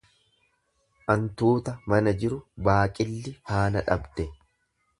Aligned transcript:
Antuuta 1.15 1.75
mana 1.93 2.15
jiru 2.23 2.41
baaqilli 2.69 3.37
faana 3.51 3.85
dhabde. 3.91 4.27